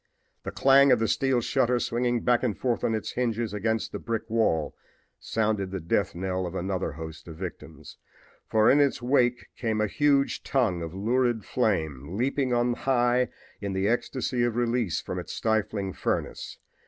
The 0.41 0.49
clang 0.51 0.91
of 0.91 0.97
the 0.97 1.07
steel 1.07 1.41
shutter 1.41 1.79
swinging 1.79 2.21
back 2.21 2.43
on 2.43 2.55
its 2.95 3.11
hinges 3.11 3.53
against 3.53 3.91
the 3.91 3.99
brick 3.99 4.27
wall 4.31 4.73
sounded 5.19 5.69
the 5.69 5.79
death 5.79 6.15
knell 6.15 6.47
of 6.47 6.55
another 6.55 6.93
host 6.93 7.27
of 7.27 7.35
victims, 7.35 7.97
for 8.49 8.67
in 8.71 8.79
its 8.79 8.99
wake 9.03 9.49
came 9.55 9.79
a 9.79 9.85
huge 9.85 10.41
tongue 10.41 10.81
of 10.81 10.95
lurid 10.95 11.45
flame, 11.45 12.17
leaping 12.17 12.51
on 12.51 12.73
high 12.73 13.27
in 13.59 13.73
the 13.73 13.87
ecstasy 13.87 14.41
of 14.43 14.55
release 14.55 14.99
from 14.99 15.19
its 15.19 15.33
stifling 15.33 15.93
furnace. 15.93 16.57